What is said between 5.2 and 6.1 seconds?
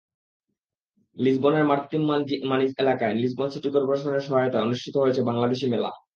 বাংলাদেশি মেলা।